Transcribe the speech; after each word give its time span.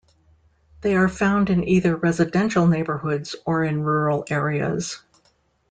They 0.81 0.95
are 0.95 1.07
found 1.07 1.51
in 1.51 1.63
either 1.63 1.95
residential 1.95 2.65
neighborhoods 2.65 3.35
or 3.45 3.63
in 3.63 3.83
rural 3.83 4.25
areas. 4.31 4.99